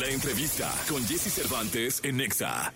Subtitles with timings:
[0.00, 2.72] La entrevista con Jesse Cervantes en Nexa.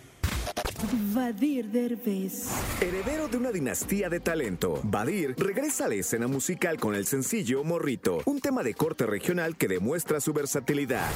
[1.14, 2.48] Vadir Derbez.
[2.82, 7.64] Heredero de una dinastía de talento, Badir regresa a la escena musical con el sencillo
[7.64, 11.10] Morrito, un tema de corte regional que demuestra su versatilidad.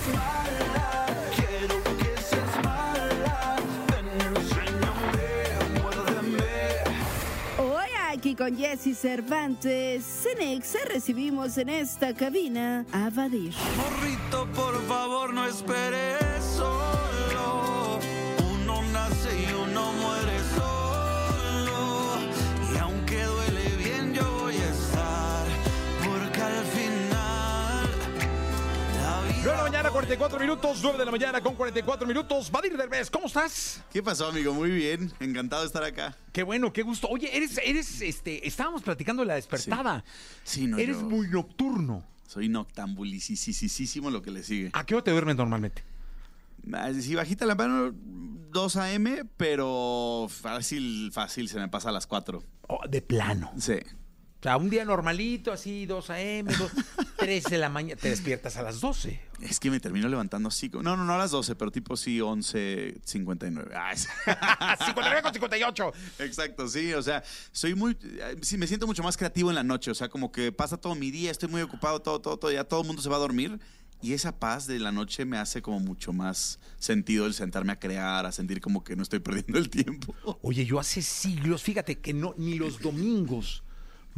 [8.38, 13.52] Con Jesse Cervantes, Cenexa recibimos en esta cabina a Vadir.
[13.76, 17.77] Morrito, por favor, no esperes solo.
[29.88, 30.80] Mañana, 44 minutos.
[30.82, 32.50] 9 de la mañana con 44 minutos.
[32.50, 33.82] Vadir Derbez, ¿cómo estás?
[33.92, 34.52] ¿Qué pasó, amigo?
[34.52, 35.12] Muy bien.
[35.20, 36.16] Encantado de estar acá.
[36.32, 37.08] Qué bueno, qué gusto.
[37.08, 40.04] Oye, eres, eres, este, estábamos platicando de la despertada.
[40.44, 42.04] Sí, no, Eres yo muy nocturno.
[42.26, 44.70] Soy noctambulicísimo lo que le sigue.
[44.74, 45.82] ¿A qué hora te duermes normalmente?
[46.72, 52.06] Ah, Sí, bajita la mano, 2 a.m., pero fácil, fácil, se me pasa a las
[52.06, 52.42] 4.
[52.68, 53.50] Oh, de plano.
[53.58, 53.78] Sí.
[54.38, 56.70] O sea, un día normalito, así, 2 a.m., 2,
[57.16, 59.20] 3 de la mañana, te despiertas a las 12.
[59.40, 60.70] Es que me termino levantando así.
[60.72, 63.70] No, no, no a las 12, pero tipo sí, 11.59.
[63.74, 64.08] Ah, es-
[64.86, 65.92] 59 con 58.
[66.20, 67.96] Exacto, sí, o sea, soy muy,
[68.42, 70.94] sí, me siento mucho más creativo en la noche, o sea, como que pasa todo
[70.94, 73.20] mi día, estoy muy ocupado, todo, todo, todo, ya todo el mundo se va a
[73.20, 73.58] dormir
[74.00, 77.80] y esa paz de la noche me hace como mucho más sentido el sentarme a
[77.80, 80.14] crear, a sentir como que no estoy perdiendo el tiempo.
[80.42, 83.64] Oye, yo hace siglos, fíjate que no, ni los domingos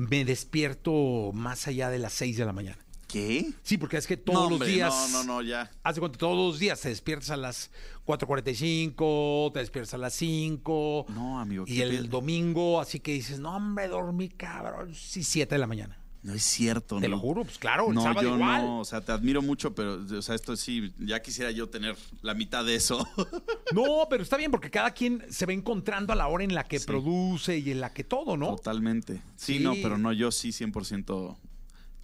[0.08, 2.78] me despierto más allá de las 6 de la mañana.
[3.06, 3.50] ¿Qué?
[3.64, 4.94] Sí, porque es que todos No, los días.
[5.10, 5.68] No, no, no, ya.
[5.82, 7.70] Haz de cuenta, todos los días te despiertas a las
[8.06, 11.06] 4.45, te despiertas a las 5.
[11.08, 14.94] No, amigo, Y el domingo, así que dices, no, hombre, dormí, cabrón.
[14.94, 15.98] Sí, 7 de la mañana.
[16.22, 17.16] No es cierto, Te ¿no?
[17.16, 18.62] lo juro, pues claro, el No, sábado yo igual.
[18.62, 21.96] no, o sea, te admiro mucho, pero, o sea, esto sí, ya quisiera yo tener
[22.20, 23.06] la mitad de eso.
[23.72, 26.64] No, pero está bien porque cada quien se va encontrando a la hora en la
[26.64, 26.86] que Sí.
[26.86, 28.56] produce y en la que todo, ¿no?
[28.56, 29.22] Totalmente.
[29.36, 29.60] Sí, Sí.
[29.60, 31.38] no, pero no, yo sí 100%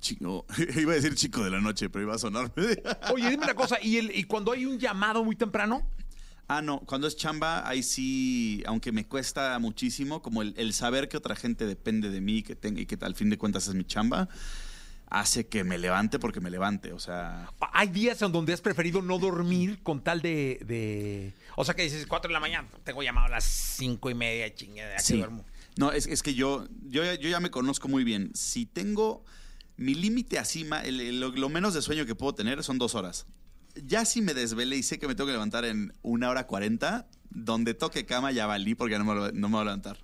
[0.01, 0.47] chico.
[0.81, 2.53] Iba a decir chico de la noche, pero iba a sonarme.
[3.13, 5.83] Oye, dime una cosa, ¿y, el, ¿y cuando hay un llamado muy temprano?
[6.49, 11.09] Ah, no, cuando es chamba, ahí sí, aunque me cuesta muchísimo, como el, el saber
[11.09, 13.75] que otra gente depende de mí que tenga, y que al fin de cuentas es
[13.75, 14.29] mi chamba,
[15.09, 16.93] hace que me levante porque me levante.
[16.93, 20.61] O sea, Hay días en donde has preferido no dormir con tal de...
[20.67, 24.15] de- O sea, que dices 4 de la mañana, tengo llamado a las 5 y
[24.15, 25.17] media, chingada, aquí Sí.
[25.19, 25.45] duermo.
[25.79, 28.31] No, es, es que yo, yo, ya- yo ya me conozco muy bien.
[28.35, 29.25] Si tengo
[29.77, 33.27] mi límite así, lo, lo menos de sueño que puedo tener son dos horas.
[33.85, 37.07] Ya si me desvelé y sé que me tengo que levantar en una hora cuarenta,
[37.31, 39.99] donde toque cama ya valí porque ya no me, no me voy a levantar.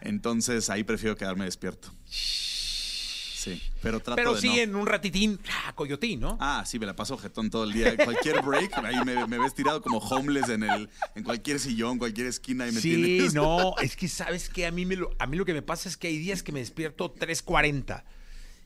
[0.00, 1.92] Entonces ahí prefiero quedarme despierto.
[2.06, 4.54] Sí, pero trato Pero de sí, no.
[4.56, 6.36] en un ratitín, ah, coyotín, ¿no?
[6.40, 7.96] Ah, sí, me la paso jetón todo el día.
[7.96, 12.26] Cualquier break, ahí me, me ves tirado como homeless en, el, en cualquier sillón, cualquier
[12.26, 13.32] esquina y me Sí, tienes.
[13.34, 15.88] no, es que sabes que a mí, me lo, a mí lo que me pasa
[15.88, 18.02] es que hay días que me despierto 3.40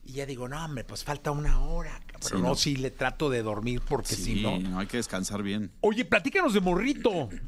[0.06, 2.00] y ya digo, no, hombre, pues falta una hora.
[2.12, 2.54] Pero Sí, no, no.
[2.54, 4.58] sí le trato de dormir porque Sí, si no.
[4.58, 5.70] no, hay que descansar bien.
[5.80, 7.28] Oye, platícanos de Morrito.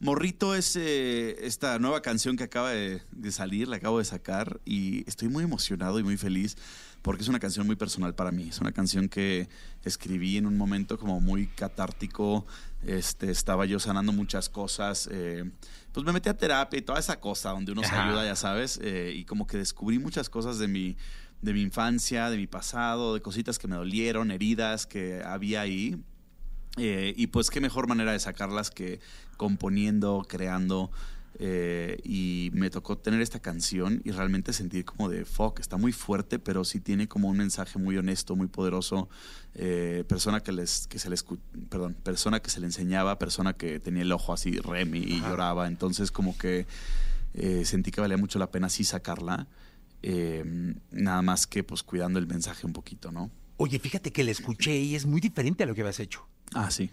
[0.00, 4.60] Morrito es eh, esta nueva canción que acaba de, de salir, la acabo de sacar
[4.64, 6.56] y estoy muy emocionado y muy feliz
[7.02, 8.48] porque es una canción muy personal para mí.
[8.48, 9.48] Es una canción que
[9.84, 12.46] escribí en un momento como muy catártico.
[12.84, 15.08] Este, estaba yo sanando muchas cosas.
[15.10, 15.50] eh,
[15.92, 18.78] pues me metí a terapia y toda esa cosa donde uno se ayuda, ya sabes.
[18.80, 20.96] eh, y como que descubrí muchas cosas de mi,
[21.42, 25.96] de mi infancia, de mi pasado, de cositas que me dolieron, heridas que había ahí.
[26.76, 29.00] Eh, y pues qué mejor manera de sacarlas que
[29.36, 30.90] componiendo, creando.
[31.40, 35.92] eh, y me tocó tener esta canción y realmente sentir como de fuck, está muy
[35.92, 39.08] fuerte, pero sí tiene como un mensaje muy honesto, muy poderoso.
[39.54, 41.38] eh, persona que les, que se le escu-
[41.68, 45.68] perdón, persona que se le enseñaba, persona que tenía el ojo así remi y lloraba.
[45.68, 46.66] Entonces, como que
[47.34, 49.46] eh, sentí que valía mucho la pena sí sacarla.
[50.98, 53.30] Nada más que pues cuidando el mensaje un poquito, ¿no?
[53.56, 56.28] Oye, fíjate que la escuché y es muy diferente a lo que habías hecho.
[56.54, 56.90] Ah, sí.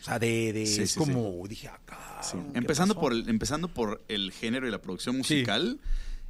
[0.00, 2.20] O sea, de, de Sí, es sí, como, dije, acá.
[2.22, 2.36] Sí.
[2.54, 5.80] Empezando, por el, empezando por el género y la producción musical.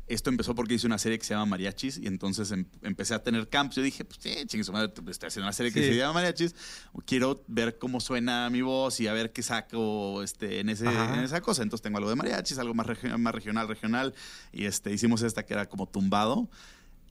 [0.06, 3.22] Esto empezó porque hice una serie que se llama Mariachis y entonces em- empecé a
[3.22, 3.76] tener camps.
[3.76, 6.54] Yo dije, pues sí, chingue madre, estoy haciendo una serie que se llama Mariachis.
[7.04, 11.20] Quiero ver cómo suena mi voz y a ver qué saco este, en, ese, en
[11.20, 11.62] esa cosa.
[11.62, 14.14] Entonces tengo algo de mariachis, algo más, regi- más regional, regional.
[14.50, 16.48] Y este, hicimos esta que era como tumbado.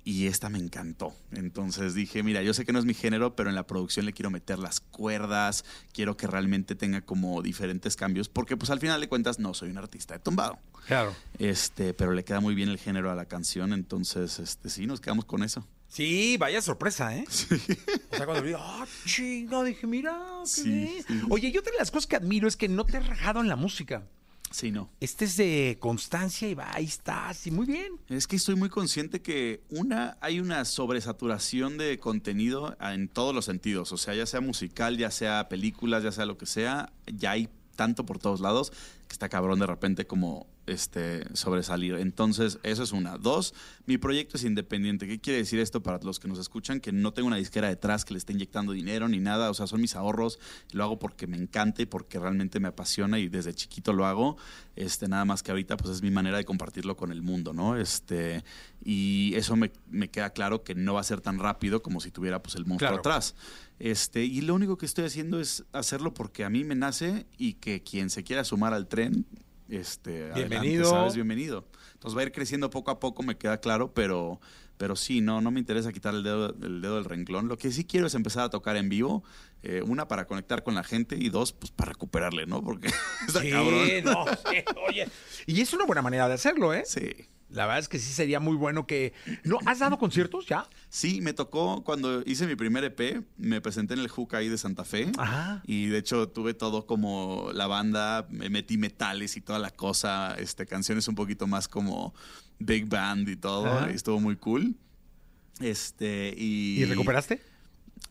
[0.09, 1.13] Y esta me encantó.
[1.33, 4.13] Entonces dije, mira, yo sé que no es mi género, pero en la producción le
[4.13, 9.01] quiero meter las cuerdas, quiero que realmente tenga como diferentes cambios, porque pues al final
[9.01, 10.59] de cuentas no soy un artista de tumbado.
[10.85, 11.13] Claro.
[11.39, 15.01] Este, pero le queda muy bien el género a la canción, entonces este sí, nos
[15.01, 15.67] quedamos con eso.
[15.89, 17.25] Sí, vaya sorpresa, ¿eh?
[17.27, 21.03] O sea, cuando vi, ah, chinga, dije, mira, qué Sí, bien.
[21.05, 21.21] sí.
[21.29, 23.49] Oye, y otra de las cosas que admiro es que no te has rajado en
[23.49, 24.03] la música.
[24.51, 24.89] Sí, no.
[24.99, 27.99] Este es de constancia y va, ahí estás, y muy bien.
[28.07, 33.45] Es que estoy muy consciente que una hay una sobresaturación de contenido en todos los
[33.45, 37.31] sentidos, o sea, ya sea musical, ya sea películas, ya sea lo que sea, ya
[37.31, 38.71] hay tanto por todos lados
[39.07, 41.95] que está cabrón de repente como este sobresalir.
[41.95, 43.17] Entonces, eso es una.
[43.17, 43.53] Dos,
[43.85, 45.07] mi proyecto es independiente.
[45.07, 46.79] ¿Qué quiere decir esto para los que nos escuchan?
[46.79, 49.49] Que no tengo una disquera detrás que le esté inyectando dinero ni nada.
[49.49, 50.39] O sea, son mis ahorros.
[50.71, 54.37] Lo hago porque me encanta y porque realmente me apasiona y desde chiquito lo hago.
[54.75, 57.77] Este, nada más que ahorita, pues es mi manera de compartirlo con el mundo, ¿no?
[57.77, 58.43] Este,
[58.83, 62.11] y eso me, me queda claro que no va a ser tan rápido como si
[62.11, 62.99] tuviera pues el monstruo Claro.
[62.99, 63.35] atrás.
[63.79, 67.53] Este, y lo único que estoy haciendo es hacerlo porque a mí me nace y
[67.53, 69.25] que quien se quiera sumar al tren,
[69.69, 70.89] este, adelante, Bienvenido.
[70.89, 71.15] ¿sabes?
[71.15, 71.67] Bienvenido.
[71.93, 74.39] Entonces va a ir creciendo poco a poco, me queda claro, pero,
[74.77, 77.47] pero sí, no, no me interesa quitar el dedo, el dedo del renglón.
[77.47, 79.23] Lo que sí quiero es empezar a tocar en vivo,
[79.63, 82.63] eh, una para conectar con la gente y dos, pues para recuperarle, ¿no?
[82.63, 82.87] Porque
[83.27, 83.87] está Sí, cabrón.
[84.03, 85.07] no, sí, oye.
[85.47, 86.83] Y es una buena manera de hacerlo, ¿eh?
[86.85, 87.09] Sí.
[87.49, 89.13] La verdad es que sí sería muy bueno que...
[89.45, 89.57] ¿No?
[89.65, 90.67] ¿Has dado conciertos ya?
[90.89, 94.57] Sí, me tocó cuando hice mi primer EP, me presenté en el Hook ahí de
[94.57, 95.11] Santa Fe.
[95.17, 95.61] Ajá.
[95.65, 100.35] Y de hecho tuve todo como la banda, me metí metales y toda la cosa,
[100.37, 102.13] este, canciones un poquito más como
[102.59, 103.91] big band y todo, Ajá.
[103.91, 104.75] y estuvo muy cool.
[105.59, 106.81] Este, y...
[106.81, 107.41] ¿Y recuperaste?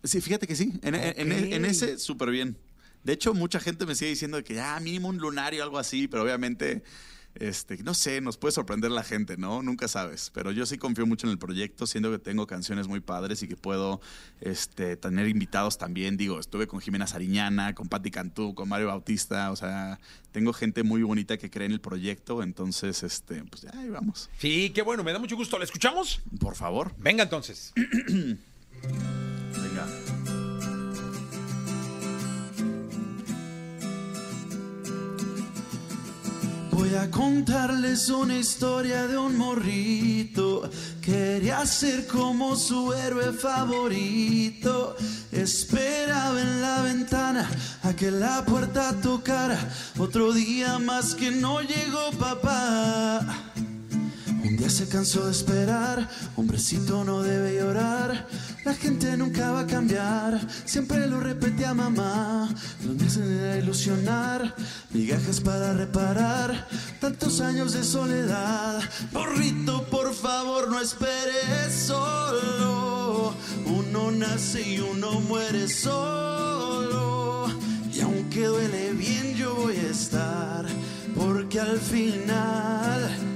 [0.02, 1.70] Sí, fíjate que sí, en, en- en- en Ok.
[1.70, 2.56] ese súper bien.
[3.04, 6.24] De hecho, mucha gente me sigue diciendo que ya mínimo un lunario algo así, pero
[6.24, 6.82] obviamente,
[7.40, 9.62] este, no sé, nos puede sorprender la gente, ¿no?
[9.62, 10.30] Nunca sabes.
[10.34, 13.48] Pero yo sí confío mucho en el proyecto, siendo que tengo canciones muy padres y
[13.48, 14.00] que puedo
[14.40, 16.16] este, tener invitados también.
[16.16, 19.98] Digo, estuve con Jimena Sariñana, con Patti Cantú, con Mario Bautista, o sea,
[20.32, 24.28] tengo gente muy bonita que cree en el proyecto, entonces, este, pues ya, ahí vamos.
[24.38, 25.58] Sí, qué bueno, me da mucho gusto.
[25.58, 26.20] ¿La escuchamos?
[26.40, 27.72] Por favor, Venga entonces.
[37.10, 40.68] contarles una historia de un morrito.
[41.00, 44.96] Quería ser como su héroe favorito.
[45.32, 47.50] Esperaba en la ventana
[47.82, 49.58] a que la puerta tocara.
[49.98, 53.45] Otro día más que no llegó papá.
[54.66, 58.26] Día se cansó de esperar, hombrecito no debe llorar,
[58.64, 62.52] la gente nunca va a cambiar, siempre lo repetía mamá,
[62.82, 64.56] días se debe ilusionar,
[64.90, 66.66] migajas para reparar,
[67.00, 68.82] tantos años de soledad,
[69.12, 73.34] borrito por favor no esperes solo,
[73.66, 77.46] uno nace y uno muere solo,
[77.94, 80.66] y aunque duele bien yo voy a estar,
[81.14, 83.35] porque al final...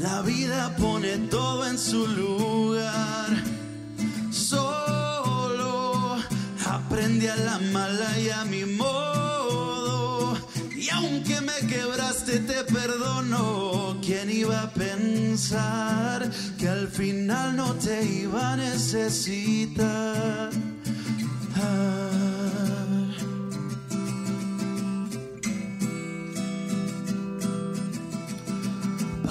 [0.00, 3.28] La vida pone todo en su lugar.
[4.30, 6.16] Solo
[6.66, 10.38] aprendí a la mala y a mi modo.
[10.74, 13.98] Y aunque me quebraste, te perdono.
[14.00, 20.50] ¿Quién iba a pensar que al final no te iba a necesitar?
[21.56, 22.19] Ah.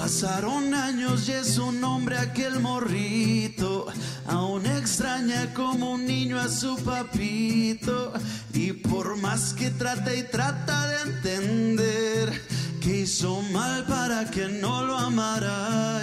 [0.00, 3.86] Pasaron años y es un hombre aquel morrito.
[4.26, 8.14] Aún extraña como un niño a su papito.
[8.54, 12.42] Y por más que trata y trata de entender
[12.80, 16.00] que hizo mal para que no lo amara.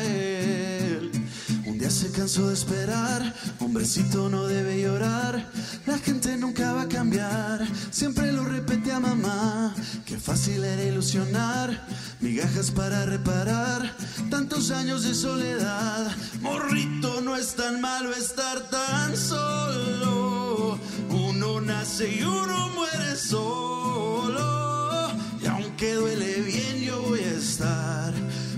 [1.87, 5.49] Día se cansó de esperar, hombrecito no debe llorar,
[5.85, 9.73] la gente nunca va a cambiar, siempre lo repetía mamá,
[10.05, 11.87] que fácil era ilusionar,
[12.19, 13.95] migajas para reparar,
[14.29, 20.77] tantos años de soledad, morrito no es tan malo estar tan solo,
[21.09, 25.09] uno nace y uno muere solo,
[25.41, 28.13] y aunque duele bien yo voy a estar,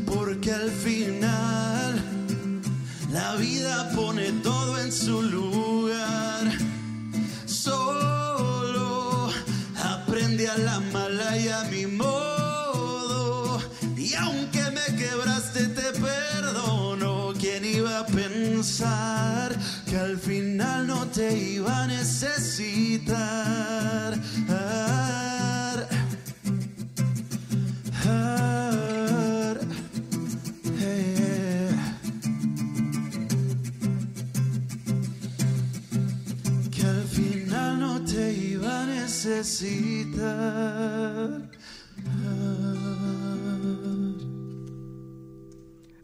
[0.07, 1.68] porque al final...
[3.11, 6.51] La vida pone todo en su lugar.
[7.45, 9.29] Solo
[9.83, 13.59] aprendí a la mala y a mi modo.
[13.97, 17.33] Y aunque me quebraste, te perdono.
[17.39, 23.68] ¿Quién iba a pensar que al final no te iba a necesitar?
[36.89, 40.29] Al final no te iba a necesitar.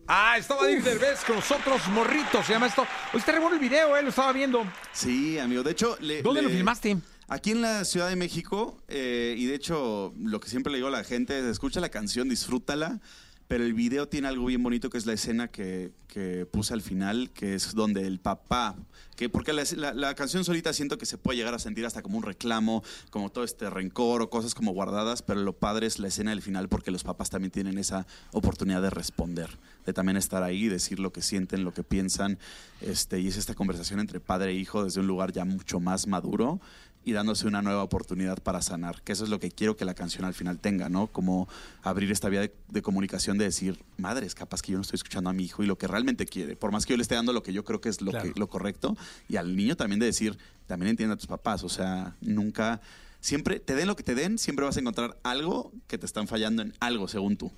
[0.08, 2.84] Ah, estaba Badir Derbez con nosotros, morrito, se llama esto.
[3.14, 4.64] Hoy está re bueno el video, eh, lo estaba viendo.
[4.94, 5.64] Sí, amigo.
[5.64, 6.98] De hecho, le- ¿Dónde le- lo filmaste?
[7.28, 10.90] Aquí en la Ciudad de México, eh, y de hecho, lo que siempre le digo
[10.90, 13.00] a la gente es, escucha la canción, disfrútala,
[13.48, 16.82] pero el video tiene algo bien bonito que es la escena que, que puse al
[16.82, 18.78] final, que es donde el papá,
[19.18, 22.24] que porque la, canción solita siento que se puede llegar a sentir hasta como un
[22.24, 26.30] reclamo, como todo este rencor o cosas como guardadas, pero lo padre es la escena
[26.30, 29.50] del final porque los papás también tienen esa oportunidad de responder,
[29.86, 32.40] de también estar ahí, decir lo que sienten, lo que piensan,
[32.80, 36.08] este, y es esta conversación entre padre e hijo desde un lugar ya mucho más
[36.08, 36.62] maduro
[37.06, 39.94] y dándose una nueva oportunidad para sanar, que eso es lo que quiero que la
[39.94, 41.06] canción al final tenga, ¿no?
[41.08, 41.48] Como
[41.84, 45.34] abrir esta vía de, comunicación de decir, madre, capaz que yo no estoy escuchando a
[45.34, 47.42] mi hijo y lo que realmente quiere, por más que yo le esté dando lo
[47.44, 48.34] que yo creo que es lo, Claro.
[48.34, 48.96] que, lo correcto,
[49.28, 52.82] y al niño también de decir, también entiende a tus papás, o sea, nunca,
[53.20, 56.28] siempre, te den lo que te den, siempre vas a encontrar algo que te están
[56.28, 57.52] fallando en algo, según tú.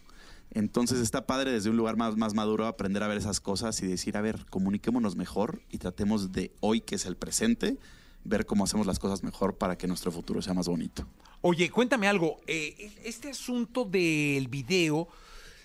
[0.52, 3.88] Entonces está padre desde un lugar más, más maduro aprender a ver esas cosas y
[3.88, 7.78] decir, a ver, comuniquémonos mejor y tratemos de hoy, que es el presente,
[8.24, 11.06] ver cómo hacemos las cosas mejor para que nuestro futuro sea más bonito.
[11.42, 12.40] Oye, cuéntame algo.
[12.48, 15.08] eh, este asunto del video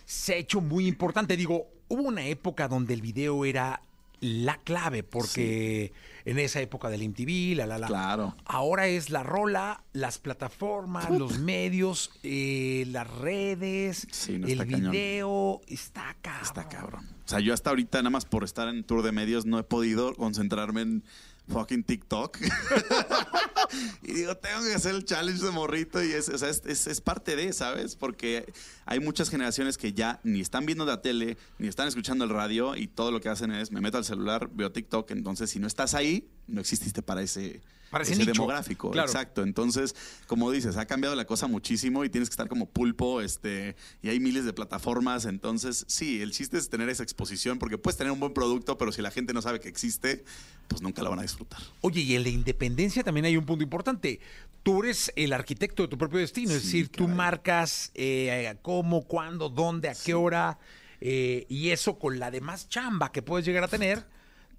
[0.05, 1.37] se ha hecho muy importante.
[1.37, 3.83] Digo, hubo una época donde el video era
[4.21, 5.93] la clave, porque
[6.25, 7.87] en esa época del MTV, la, la, la.
[7.89, 8.37] Claro.
[8.45, 14.91] Ahora es la rola, las plataformas, los medios, eh, las redes, Sí, no el cañón.
[14.93, 15.61] video.
[15.67, 16.43] Está cabrón.
[16.45, 17.09] Está cabrón.
[17.25, 19.65] O sea, yo hasta ahorita, nada más por estar en tour de medios, no he
[19.65, 21.05] podido concentrarme en
[21.49, 22.39] fucking TikTok.
[24.03, 27.01] y digo, tengo que hacer el challenge de morrito y es, o sea, es, es-
[27.01, 27.97] parte de, ¿sabes?
[27.97, 28.53] Porque
[28.87, 32.77] hay muchas generaciones que ya ni están viendo la tele, ni están escuchando el radio
[32.77, 35.67] y todo lo que hacen es, me meto al celular, veo TikTok, entonces si no
[35.67, 37.61] estás ahí, no exististe para ese...
[37.91, 39.07] Para ese demográfico, Claro.
[39.07, 39.43] exacto.
[39.43, 39.95] Entonces,
[40.27, 44.09] como dices, ha cambiado la cosa muchísimo y tienes que estar como pulpo, este, y
[44.09, 45.27] hay miles de plataformas.
[45.27, 48.93] Entonces, sí, el chiste es tener esa exposición, porque puedes tener un buen producto, pero
[48.93, 50.25] si la gente no sabe que existe,
[50.69, 51.61] pues nunca lo van a disfrutar.
[51.83, 54.21] Oye, y en la independencia también hay un punto importante.
[54.63, 59.51] Tú eres el arquitecto de tu propio destino, es decir, tú marcas eh, cómo, cuándo,
[59.51, 60.59] dónde, a qué hora,
[61.03, 64.07] eh, y eso con la demás chamba que puedes llegar a tener,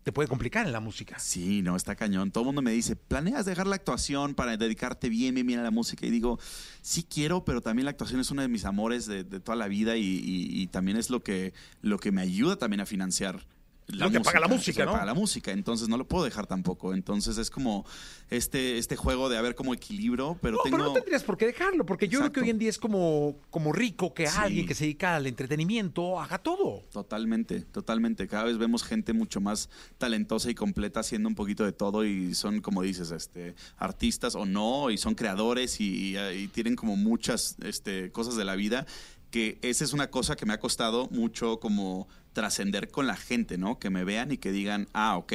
[0.04, 1.18] te puede complicar en la música.
[1.20, 2.32] Sí, no, está cañón.
[2.32, 5.64] Todo el mundo me dice, ¿planeas dejar la actuación para dedicarte bien, bien, bien a
[5.64, 6.06] la música?
[6.06, 6.40] Y digo,
[6.82, 9.96] sí quiero, pero también la actuación es uno de mis amores de, toda la vida
[9.98, 13.46] y, y- y también es lo que, lo que me ayuda también a financiar.
[13.94, 14.92] Lo que paga la música, ¿no?
[14.94, 16.94] paga la música, entonces no lo puedo dejar tampoco.
[16.94, 17.86] Entonces es como
[18.30, 20.78] este, este juego de haber como equilibrio, pero No, tengo...
[20.78, 23.36] pero no tendrías por qué dejarlo, porque yo creo que hoy en día es como,
[23.50, 24.38] como rico que Sí.
[24.40, 26.84] alguien que se dedica al entretenimiento haga todo.
[26.92, 28.28] Totalmente, totalmente.
[28.28, 32.34] Cada vez vemos gente mucho más talentosa y completa haciendo un poquito de todo y
[32.36, 36.96] son, como dices, este, artistas o no, y son creadores y, y- y tienen como
[36.96, 38.86] muchas este, cosas de la vida
[39.32, 43.58] que esa es una cosa que me ha costado mucho como trascender con la gente,
[43.58, 43.80] ¿no?
[43.80, 45.34] Que me vean y que digan, ah, ok,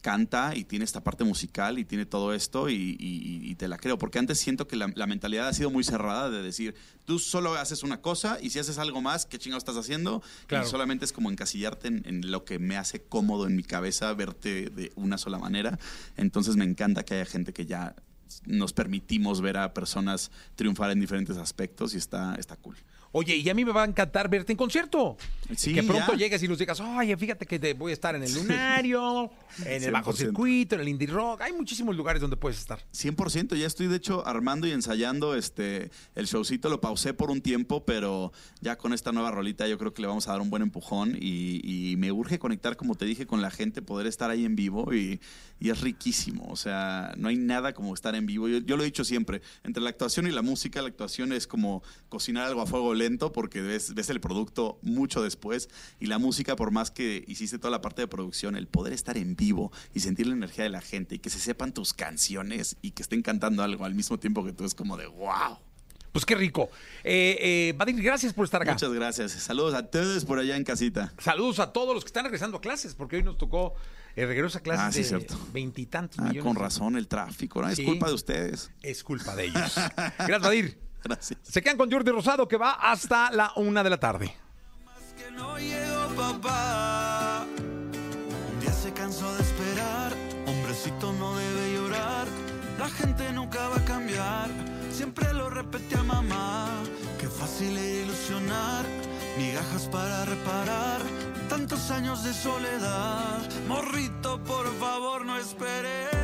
[0.00, 3.76] canta y tiene esta parte musical y tiene todo esto y, y- y te la
[3.76, 3.98] creo.
[3.98, 7.54] Porque antes siento que la, la mentalidad ha sido muy cerrada de decir, tú solo
[7.54, 10.22] haces una cosa y si haces algo más, ¿qué chingados estás haciendo?
[10.46, 10.66] Claro.
[10.66, 14.10] Y solamente es como encasillarte en, en lo que me hace cómodo en mi cabeza
[14.14, 15.78] verte de una sola manera.
[16.16, 17.94] Entonces me encanta que haya gente que ya
[18.46, 22.76] nos permitimos ver a personas triunfar en diferentes aspectos y está, está cool.
[23.12, 25.16] Oye, y a mí me va a encantar verte en concierto.
[25.56, 26.18] Sí, que pronto ya.
[26.18, 29.30] llegues y nos digas, oye, fíjate que te voy a estar en el Lunario,
[29.64, 30.16] en el Bajo 100%.
[30.16, 31.40] Circuito, en el Indie Rock.
[31.40, 32.78] Hay muchísimos lugares donde puedes estar.
[32.92, 37.40] 100%, ya estoy de hecho armando y ensayando este el showcito, lo pausé por un
[37.40, 40.50] tiempo, pero ya con esta nueva rolita yo creo que le vamos a dar un
[40.50, 44.30] buen empujón y, y me urge conectar, como te dije, con la gente, poder estar
[44.30, 45.20] ahí en vivo y,
[45.58, 48.48] y es riquísimo, o sea, no hay nada como estar en vivo.
[48.48, 51.48] Yo, yo lo he dicho siempre, entre la actuación y la música, la actuación es
[51.48, 56.18] como cocinar algo a fuego lento porque ves, ves el producto mucho después y la
[56.18, 59.72] música, por más que hiciste toda la parte de producción, el poder estar en vivo
[59.92, 63.02] y sentir la energía de la gente y que se sepan tus canciones y que
[63.02, 65.58] estén cantando algo al mismo tiempo que tú es como de wow.
[66.12, 66.68] Pues qué rico.
[67.04, 68.72] Eh, eh, Vadir, gracias por estar acá.
[68.72, 69.30] Muchas gracias.
[69.30, 71.12] Saludos a todos por allá en casita.
[71.18, 73.74] Saludos a todos los que están regresando a clases, porque hoy nos tocó
[74.16, 75.38] el regreso a clases Ah, sí, de cierto.
[75.52, 76.42] veintitantos Ah, millones.
[76.42, 77.68] con razón el tráfico, ¿no?
[77.68, 78.72] Es culpa de ustedes.
[78.82, 79.72] Es culpa de ellos.
[80.18, 80.78] Gracias, Vadir.
[81.04, 81.38] Gracias.
[81.42, 84.34] Se quedan con Jordi Rosado, que va hasta la una de la tarde.
[85.16, 87.44] que no llegó papá.
[88.52, 90.12] Un día se cansó de esperar,
[90.46, 92.26] hombrecito no debe llorar.
[92.78, 94.48] La gente nunca va a cambiar,
[94.90, 96.68] siempre lo repetía mamá.
[97.18, 98.86] Qué fácil es ilusionar,
[99.36, 101.00] migajas para reparar.
[101.48, 103.38] Tantos años de soledad,
[103.68, 106.19] morrito, por favor no esperes.